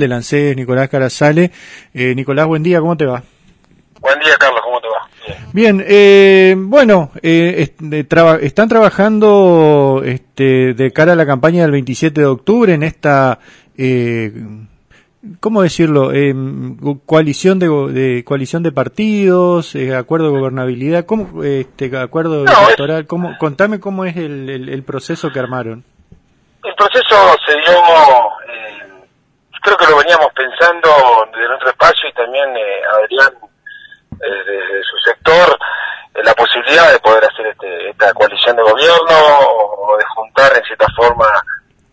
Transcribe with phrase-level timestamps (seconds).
[0.00, 1.50] Le lancé Nicolás Carasale.
[1.94, 3.22] Eh, Nicolás, buen día, ¿cómo te va?
[4.00, 5.36] Buen día, Carlos, ¿cómo te va?
[5.52, 5.84] Bien.
[5.86, 12.20] Eh, bueno, eh, est- traba- están trabajando este, de cara a la campaña del 27
[12.22, 13.38] de octubre en esta,
[13.76, 14.32] eh,
[15.40, 16.12] ¿cómo decirlo?
[16.12, 22.64] Gu- coalición de, de coalición de partidos, eh, acuerdo de gobernabilidad, ¿cómo, este, acuerdo No,
[22.64, 25.84] electoral, ¿cómo, contame cómo es el, el- el proceso que armaron.
[26.64, 28.69] El proceso se dio, eh,
[29.60, 30.90] creo que lo veníamos pensando
[31.32, 33.32] desde nuestro espacio y también eh, Adrián
[34.20, 35.58] eh, desde su sector,
[36.14, 39.16] eh, la posibilidad de poder hacer este, esta coalición de gobierno
[39.48, 41.26] o, de juntar en cierta forma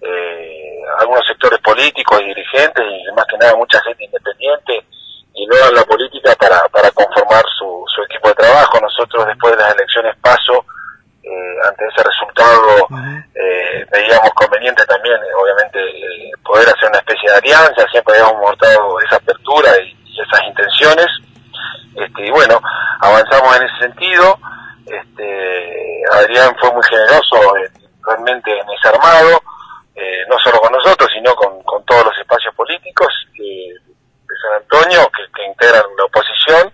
[0.01, 4.85] eh, algunos sectores políticos y dirigentes y más que nada mucha gente independiente
[5.33, 8.79] y nueva en la política para, para conformar su, su equipo de trabajo.
[8.79, 10.65] Nosotros después de las elecciones paso,
[11.23, 12.87] eh, ante ese resultado,
[13.35, 18.41] eh, veíamos conveniente también, eh, obviamente, eh, poder hacer una especie de alianza, siempre habíamos
[18.41, 21.05] mostrado esa apertura y, esas intenciones,
[21.95, 22.59] este, y bueno,
[22.99, 24.39] avanzamos en ese sentido,
[24.83, 27.69] este, Adrián fue muy generoso eh,
[28.03, 29.39] realmente en ese armado,
[29.95, 33.07] eh, no solo con nosotros, sino con, todos los espacios políticos
[33.37, 36.73] de San Antonio que, que integran la oposición,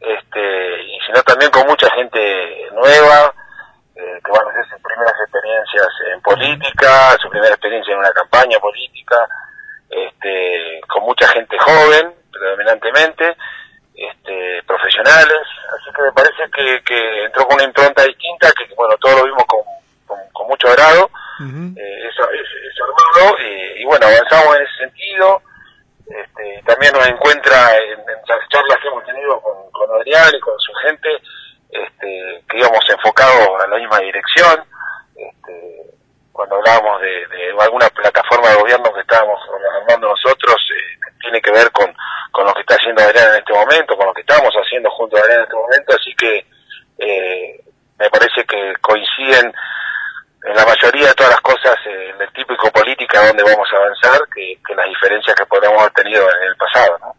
[0.00, 3.34] este, y sino también con mucha gente nueva,
[3.96, 8.12] eh, que van a hacer sus primeras experiencias en política, su primera experiencia en una
[8.12, 9.16] campaña política,
[9.90, 13.36] este, con mucha gente joven, predominantemente,
[13.94, 15.42] este, profesionales,
[15.74, 19.24] así que me parece que, que entró con una impronta distinta, que bueno, todos lo
[19.24, 19.60] vimos con,
[20.06, 21.10] con, con mucho agrado,
[21.78, 25.42] eh, eso, es- eso armado, y, y bueno, avanzamos en ese sentido,
[26.06, 30.40] este, también nos encuentra en, en las charlas que hemos tenido con, con Adrián y
[30.40, 31.08] con su gente,
[31.70, 34.64] este, que íbamos enfocados en la misma dirección,
[35.14, 35.84] este,
[36.32, 39.38] cuando hablábamos de, de alguna plataforma de gobierno que estábamos
[39.82, 41.92] armando nosotros, eh, tiene que ver con,
[42.32, 45.16] con lo que está haciendo Adrián en este momento, con lo que estamos haciendo junto
[45.16, 46.46] a Adrián en este momento, así que
[46.98, 47.60] eh,
[47.98, 49.52] me parece que coinciden
[50.44, 54.20] en la mayoría de todas las cosas eh, del típico política donde vamos a avanzar
[54.34, 57.14] que, que las diferencias que podemos haber tenido en el pasado, ¿no?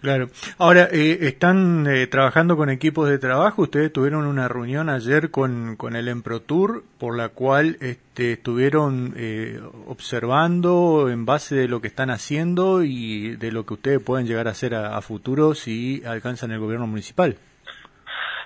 [0.00, 0.28] Claro.
[0.56, 3.62] Ahora, eh, ¿están eh, trabajando con equipos de trabajo?
[3.62, 9.60] Ustedes tuvieron una reunión ayer con, con el Emprotour, por la cual este, estuvieron eh,
[9.86, 14.48] observando en base de lo que están haciendo y de lo que ustedes pueden llegar
[14.48, 17.36] a hacer a, a futuro si alcanzan el gobierno municipal.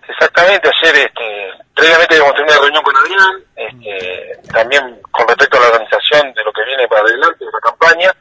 [0.09, 5.61] Exactamente, ayer este, previamente habíamos tenido una reunión con Adrián, este, también con respecto a
[5.61, 8.13] la organización de lo que viene para adelante de la campaña,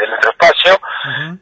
[0.00, 0.80] de nuestro espacio,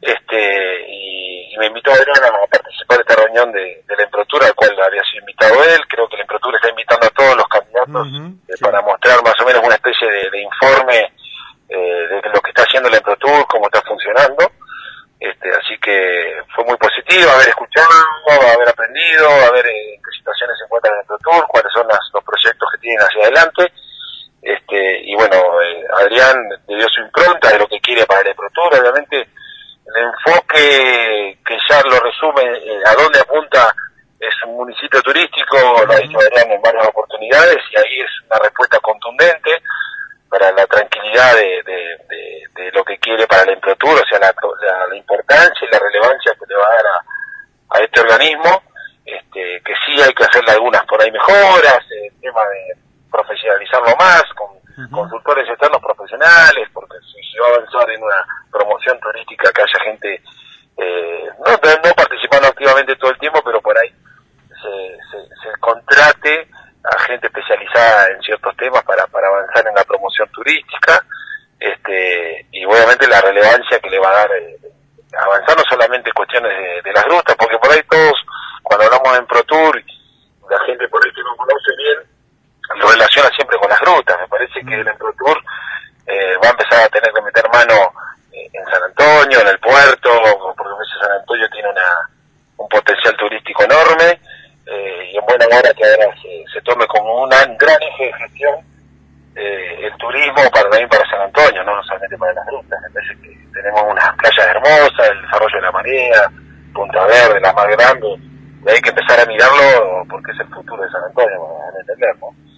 [0.01, 4.47] este, y, y me invitó Adrián a participar de esta reunión de, de la Emprotura,
[4.47, 7.47] al cual había sido invitado él, creo que la Emprotura está invitando a todos los
[7.47, 8.07] candidatos
[8.47, 8.63] eh, sí.
[8.63, 11.13] para mostrar más o menos una especie de, de informe
[11.69, 14.51] eh, de lo que está haciendo la Emprotur, cómo está funcionando,
[15.19, 17.89] este, así que fue muy positivo haber escuchado,
[18.55, 22.23] haber aprendido, haber eh, en qué situaciones se encuentra el Tour, cuáles son las- los
[22.23, 23.71] proyectos que tienen hacia adelante.
[26.29, 31.37] Adrián le dio su impronta de lo que quiere para el Tour, obviamente el enfoque
[31.45, 33.73] que ya lo resume eh, a dónde apunta
[34.19, 35.57] es un municipio turístico,
[35.87, 39.61] lo ha dicho Adrián en varias oportunidades, y ahí es una respuesta contundente
[40.29, 44.19] para la tranquilidad de, de, de- de lo que quiere para el Emprotur, o sea,
[44.19, 48.01] la, la- la importancia y la relevancia que le va a dar a, a este
[48.01, 48.61] organismo,
[49.05, 52.75] este, que sí hay que hacerle algunas por ahí mejoras, el tema de
[53.09, 54.49] profesionalizarlo más, con
[54.85, 54.91] Ujú.
[54.95, 60.21] consultores externos profesionales, porque si va a avanzar en una promoción turística que haya gente,
[60.77, 63.93] eh, no, participando activamente todo el tiempo, pero por ahí
[64.47, 66.47] se, se, se contrate
[66.83, 71.03] a gente especializada en ciertos temas para, para avanzar en la promoción turística
[71.59, 74.57] este y obviamente la relevancia que le va a dar eh,
[75.11, 78.13] avanzar no solamente en cuestiones de, de las grutas porque por ahí todos
[78.63, 79.83] cuando hablamos en Pro Tour
[80.49, 84.27] la gente por ahí que no conoce bien lo relaciona siempre con las grutas me
[84.27, 85.37] parece que el Pro Tour
[86.07, 87.93] eh, va a empezar a tener que meter mano
[88.31, 90.09] eh, en San Antonio en el puerto
[90.55, 92.09] porque a veces San Antonio tiene una
[92.57, 94.19] un potencial turístico enorme
[94.65, 98.13] eh, y en buena hora que ahora se, se tome como un gran eje de
[98.13, 98.55] gestión
[99.35, 100.69] eh, el turismo para
[101.39, 102.81] Antonio, no solamente para las rutas.
[102.81, 106.31] Me parece que tenemos unas playas hermosas, el desarrollo de la marea,
[106.73, 108.07] Punta Verde, la más grande,
[108.65, 112.15] y hay que empezar a mirarlo porque es el futuro de San Antonio, para entender,
[112.19, 112.49] ¿no?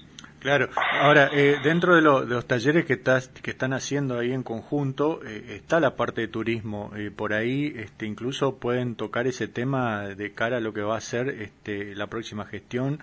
[0.42, 0.70] Claro.
[0.76, 5.58] Ahora, eh, dentro de los talleres que, estás, que están haciendo ahí en conjunto, eh,
[5.58, 6.92] está la parte de turismo.
[6.98, 10.98] Eh, por ahí, este, incluso pueden tocar ese tema de cara a lo que va
[10.98, 13.02] a ser este, la próxima gestión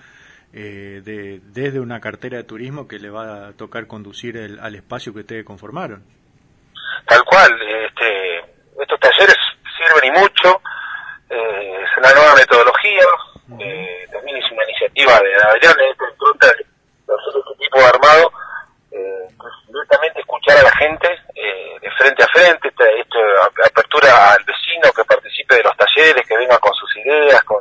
[0.53, 4.75] eh, de, desde una cartera de turismo que le va a tocar conducir el- al
[4.75, 6.03] espacio que ustedes conformaron.
[7.07, 7.51] Tal cual,
[7.87, 8.39] este,
[8.81, 9.37] estos talleres
[9.77, 10.61] sirven y mucho,
[11.31, 13.05] eh, es una nueva metodología,
[13.61, 16.55] eh, también es una iniciativa de Adrián, de hacer
[17.09, 18.33] este de armado,
[18.91, 23.67] eh, que es directamente escuchar a la gente eh, de frente a frente, esta, esta
[23.67, 27.59] apertura al vecino que participe de los talleres, que venga con sus ideas, con,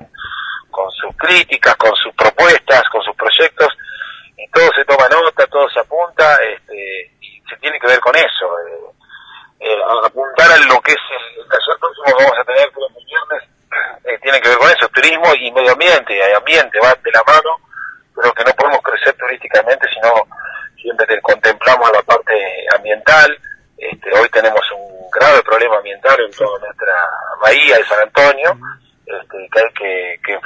[1.28, 3.68] críticas, con sus propuestas, con sus proyectos,
[4.38, 8.16] y todo se toma nota, todo se apunta, este, y se tiene que ver con
[8.16, 8.48] eso.
[8.68, 8.84] eh,
[9.60, 13.06] eh, apuntar a lo que es el, el taller próximo que vamos a tener el
[13.06, 13.44] viernes,
[14.06, 17.24] eh, tiene que ver con eso, turismo y medio ambiente, y ambiente van de la
[17.26, 17.58] mano,
[18.16, 20.14] creo que no podemos crecer turísticamente si no
[20.80, 22.34] siempre te- contemplamos la parte
[22.76, 23.36] ambiental,
[23.78, 26.94] este, hoy tenemos un grave problema ambiental en toda nuestra
[27.42, 28.58] bahía de San Antonio,
[29.08, 29.87] este, que hay que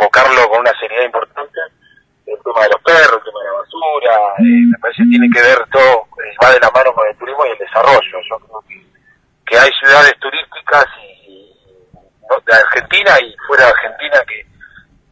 [0.02, 1.60] enfocarlo con una seriedad importante,
[2.26, 5.30] el tema de los perros, el tema de la basura, eh, me parece que tiene
[5.30, 8.40] que ver todo, eh, va de la mano con el turismo y el desarrollo, yo
[8.40, 8.92] creo que
[9.52, 11.54] que hay ciudades turísticas y,
[12.24, 14.48] no, de Argentina y fuera de Argentina que,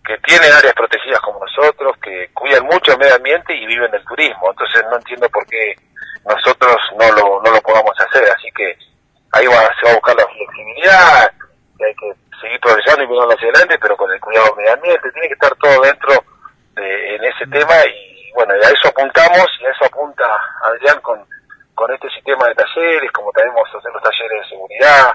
[0.07, 4.05] que tienen áreas protegidas como nosotros, que cuidan mucho el medio ambiente y viven del
[4.05, 4.49] turismo.
[4.49, 5.75] Entonces no entiendo por qué
[6.23, 8.23] nosotros no lo, no lo podamos hacer.
[8.31, 8.77] Así que
[9.33, 11.31] ahí va, se va a buscar la flexibilidad,
[11.77, 14.73] que hay que seguir progresando y mirando hacia adelante, pero con el cuidado del medio
[14.73, 15.11] ambiente.
[15.11, 16.13] Tiene que estar todo dentro
[16.75, 20.23] de, en ese tema y bueno, y a eso apuntamos y a eso apunta
[20.63, 21.19] Adrián con,
[21.73, 25.13] con este sistema de talleres, como a hacer los talleres de seguridad,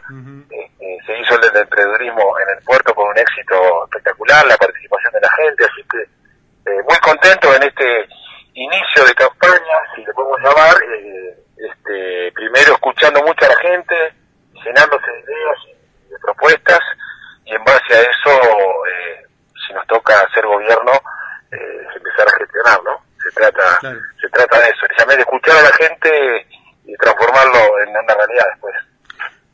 [0.50, 5.12] este, se hizo el del emprendedurismo en el puerto con un éxito espectacular, la participación
[5.12, 6.00] de la gente, así que
[6.70, 8.08] eh, muy contento en este
[8.54, 13.94] inicio de campaña, si le podemos llamar, eh, este, primero escuchando mucho a la gente,
[14.64, 16.80] llenándose de ideas y de propuestas,
[17.44, 18.40] y en base a eso,
[18.88, 19.26] eh,
[19.66, 20.92] si nos toca hacer gobierno,
[21.52, 23.04] eh, empezar a gestionar, ¿no?
[23.22, 24.00] Se trata, Claro.
[24.20, 26.46] se trata de eso, precisamente de escuchar a la gente
[26.86, 28.74] y transformarlo en una realidad después.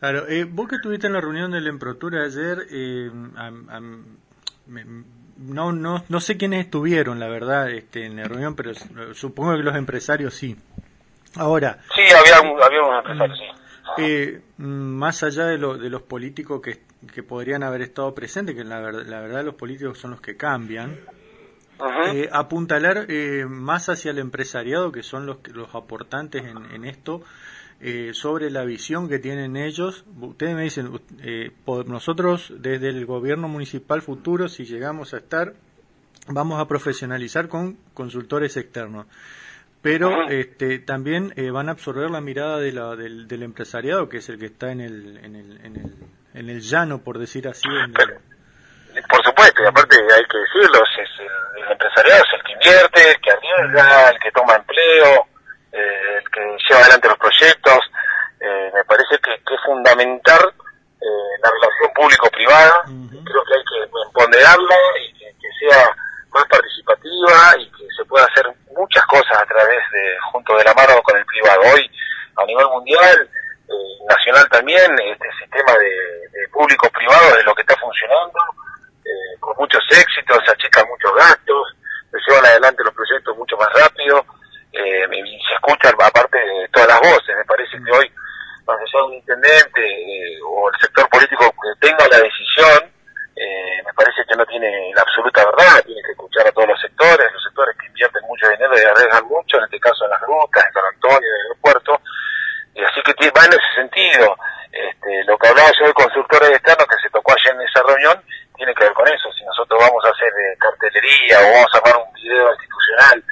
[0.00, 4.16] Claro, eh, vos que estuviste en la reunión del Emprotura ayer, eh, am- am-
[4.66, 4.84] me-
[5.36, 9.56] no, no, no sé quiénes estuvieron, la verdad, este, en la reunión, pero s- supongo
[9.56, 10.56] que los empresarios sí.
[11.36, 13.44] Ahora, Sí, había, un- había unos empresarios, sí.
[13.98, 16.80] eh, más allá de, lo, de los políticos que,
[17.14, 20.36] que podrían haber estado presentes, que la, ver- la verdad los políticos son los que
[20.36, 20.98] cambian.
[22.12, 27.22] Eh, apuntalar eh, más hacia el empresariado, que son los, los aportantes en, en esto,
[27.80, 30.04] eh, sobre la visión que tienen ellos.
[30.20, 31.50] Ustedes me dicen, eh,
[31.86, 35.54] nosotros desde el gobierno municipal futuro, si llegamos a estar,
[36.28, 39.06] vamos a profesionalizar con consultores externos.
[39.82, 44.18] Pero este, también eh, van a absorber la mirada de la- del, del empresariado, que
[44.18, 45.94] es el que está en el, en el, en el,
[46.34, 47.66] en el llano, por decir así.
[47.66, 51.30] en el- Por supuesto, y aparte hay que decirlo, es el, el
[51.80, 55.26] empresariado es el que invierte, el que arriesga, el que toma empleo,
[55.72, 57.80] eh, el que lleva adelante los proyectos.
[58.40, 60.40] Eh, me parece que, que es fundamental
[61.00, 62.84] eh, la relación público-privada.
[62.84, 65.96] Creo que hay que ponderarla y que, que sea
[66.32, 68.46] más participativa y que se pueda hacer
[68.76, 71.60] muchas cosas a través de, junto de la mano con el privado.
[71.74, 71.90] Hoy,
[72.36, 73.28] a nivel mundial,
[73.68, 78.38] eh, nacional también, este sistema de, de público-privado es lo que está funcionando,
[79.04, 81.76] eh, con muchos éxitos, se achican muchos gastos,
[82.10, 84.24] se llevan adelante los proyectos mucho más rápido,
[84.72, 87.36] eh, y se escuchan aparte de todas las voces.
[87.36, 88.12] Me parece que hoy,
[88.66, 92.90] allá de un intendente eh, o el sector político que tenga la decisión,
[93.34, 96.80] eh, me parece que no tiene la absoluta verdad, tiene que escuchar a todos los
[96.80, 100.20] sectores, los sectores que invierten mucho dinero y arriesgan mucho, en este caso en las
[100.22, 102.00] rutas, en San Antonio, en el aeropuerto,
[102.74, 104.36] y así que va en ese sentido.
[104.70, 108.22] Este, lo que hablaba yo de consultores externos que se tocó ayer en esa reunión,
[108.56, 109.32] tiene que ver con eso.
[109.32, 110.56] Si nosotros vamos a hacer eh,
[111.38, 113.24] o vamos a armar un video institucional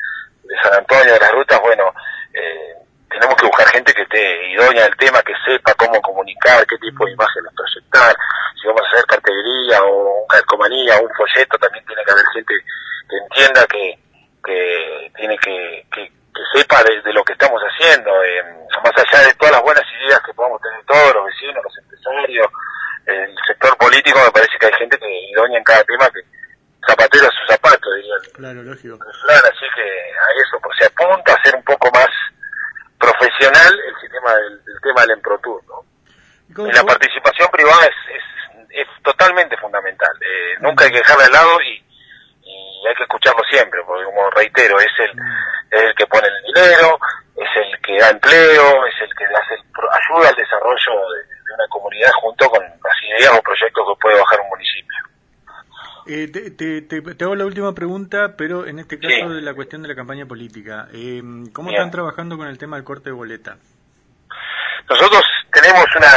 [0.45, 1.93] de San Antonio, de las rutas, bueno,
[2.33, 2.75] eh,
[3.11, 7.05] tenemos que buscar gente que esté idónea del tema, que sepa cómo comunicar, qué tipo
[7.05, 8.17] de imágenes proyectar.
[8.61, 12.27] Si vamos a hacer cartelería o un calcomanía o un folleto, también tiene que haber
[12.35, 12.55] gente
[13.09, 13.99] que entienda que,
[14.45, 18.45] que tiene que, que, que sepa de, de lo que estamos haciendo, eh,
[18.83, 22.47] más allá de todas las buenas ideas que podamos tener todos, los vecinos, los empresarios,
[23.07, 26.21] el sector político, me parece que hay gente que idónea en cada tema, que
[26.89, 28.21] zapatero a su zapato, dirían.
[28.35, 28.99] Claro, lógico.
[28.99, 32.09] Claro, así que a eso, pues se apunta a ser un poco más
[32.99, 35.85] profesional el sistema del, tema del emproturno.
[36.49, 37.95] Y la participación privada es,
[38.71, 40.11] es, totalmente fundamental.
[40.21, 40.61] Eh, ah.
[40.61, 41.85] nunca hay que dejarla de lado y,
[42.43, 45.67] y, hay que escucharlo siempre, porque como reitero, es el, ah.
[45.71, 46.99] es el que pone el dinero,
[47.37, 51.55] es el que da empleo, es el que hace el, ayuda al desarrollo de, de,
[51.55, 54.98] una comunidad junto con las ideas o proyectos que puede bajar un municipio.
[56.09, 59.35] Eh, te, te- te- te hago la última pregunta, pero en este caso Sí.
[59.35, 60.89] de la cuestión de la campaña política.
[60.93, 61.21] Eh,
[61.53, 61.81] ¿Cómo Bien.
[61.81, 63.57] están trabajando con el tema del corte de boleta?
[64.89, 65.23] Nosotros
[65.53, 66.09] tenemos una,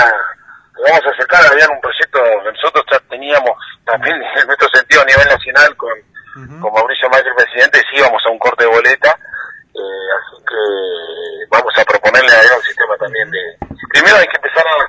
[0.87, 3.51] vamos a acercar, había un proyecto nosotros teníamos
[3.85, 5.91] también en nuestro sentido a nivel nacional con,
[6.61, 9.11] con Mauricio Macri presidente, sí íbamos a un corte de boleta,
[9.75, 13.39] eh, así que vamos a proponerle a él un sistema también de...
[13.91, 14.87] Primero hay que empezar a...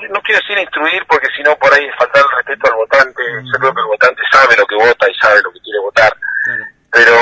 [0.00, 2.76] No, no quiero decir instruir porque si no por ahí es faltar el respeto al
[2.76, 5.78] votante, yo creo que el votante sabe lo que vota y sabe lo que quiere
[5.80, 6.12] votar,
[6.44, 6.64] Claro.
[6.90, 7.14] pero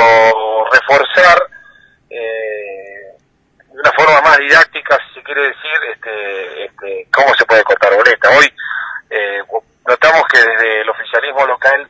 [0.72, 1.38] reforzar
[2.08, 3.16] eh,
[3.72, 7.94] de una forma más didáctica, si se quiere decir, este, este, cómo se puede cortar
[7.94, 8.28] boleta.
[8.30, 8.46] Hoy
[9.10, 9.40] eh,
[9.86, 11.88] notamos que desde el oficialismo local,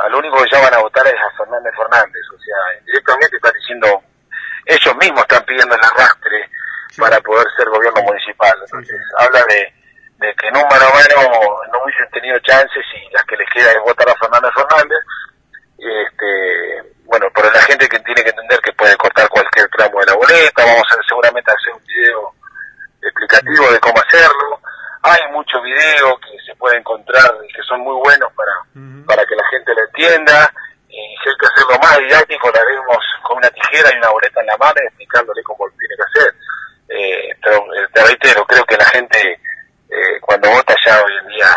[0.00, 3.52] al único que ya van a votar es a Fernández Fernández, o sea, directamente están
[3.54, 4.02] diciendo,
[4.66, 6.48] ellos mismos están pidiendo el arrastre
[6.90, 7.00] Sí.
[7.00, 8.52] para poder ser gobierno municipal.
[8.66, 9.14] Entonces, sí.
[9.16, 9.72] habla de,
[10.22, 11.18] de que en un mano a mano
[11.72, 15.02] no hubiesen tenido chances y las que les queda es votar a Fernández Fernández.
[15.78, 20.06] Este bueno pero la gente que tiene que entender que puede cortar cualquier tramo de
[20.06, 22.34] la boleta vamos a seguramente hacer un video
[23.02, 24.60] explicativo de cómo hacerlo.
[25.02, 28.52] Hay muchos videos que se puede encontrar y que son muy buenos para
[29.04, 30.54] para que la gente lo entienda.
[30.88, 34.40] Y si hay que hacerlo más didáctico lo haremos con una tijera y una boleta
[34.40, 36.34] en la mano explicándole cómo lo tiene que hacer.
[36.88, 39.40] Eh, pero eh, te reitero creo que la gente
[39.92, 41.48] eh, cuando vota ya hoy en día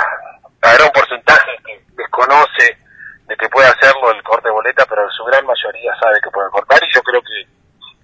[0.61, 2.77] habrá un porcentaje que desconoce
[3.27, 6.49] de que puede hacerlo el corte de boleta, pero su gran mayoría sabe que puede
[6.49, 7.47] cortar y yo creo que,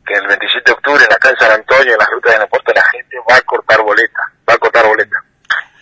[0.07, 2.83] que el 27 de octubre acá en San Antonio, en las rutas de deporte, la
[2.93, 5.17] gente va a cortar boleta, va a cortar boleta.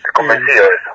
[0.07, 0.89] Estoy convencido de eso.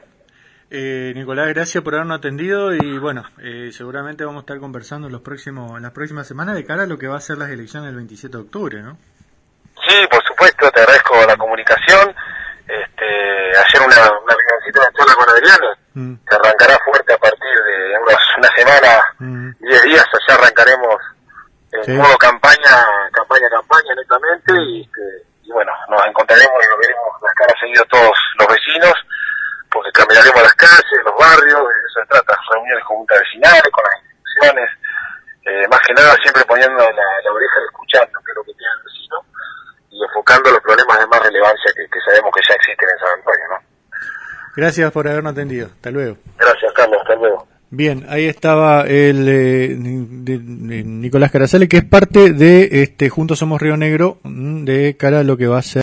[0.70, 5.12] Eh, Nicolás, gracias por habernos atendido y bueno, eh, seguramente vamos a estar conversando en,
[5.12, 7.50] los próximos, en las próximas semanas de cara a lo que va a ser las
[7.50, 8.96] elecciones del 27 de octubre, ¿no?
[9.86, 12.14] Sí, por supuesto, te agradezco la comunicación.
[12.66, 16.14] Este, ayer una, una de charla con Adriano, Mm.
[16.28, 18.88] que arrancará fuerte a partir de unos, una semana,
[19.20, 19.50] Mm.
[19.60, 20.96] 10 días, allá arrancaremos
[21.72, 21.92] en Sí.
[21.92, 22.74] modo campaña,
[23.12, 27.84] campaña, campaña netamente y, este, y bueno, nos encontraremos y nos veremos las caras seguido
[27.84, 28.94] todos los vecinos,
[29.74, 33.82] porque caminaremos las calles, los barrios, de eso se trata, reuniones con juntas vecinales, con
[33.84, 34.68] las instituciones,
[35.44, 38.54] eh, más que nada siempre poniendo la, la oreja y escuchando qué es lo que
[38.54, 39.16] tiene el vecino
[39.90, 43.12] y enfocando los problemas de más relevancia que, que sabemos que ya existen en San
[43.18, 43.58] Antonio, ¿no?
[44.56, 45.66] Gracias por habernos atendido.
[45.66, 46.16] Hasta luego.
[46.38, 47.48] Gracias, Carlos, hasta luego.
[47.70, 53.40] Bien, ahí estaba el eh, de- de Nicolás Caracale, que es parte de este Juntos
[53.40, 55.82] Somos Río Negro, mm, de cara a lo que va a ser.